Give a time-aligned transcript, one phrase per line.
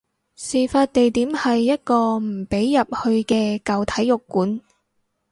[0.35, 4.59] 事發地點係一個唔俾入去嘅舊體育館